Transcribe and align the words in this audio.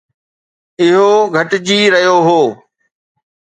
اهو 0.83 1.09
گهٽجي 1.33 1.79
رهيو 1.93 2.17
هو 2.27 2.41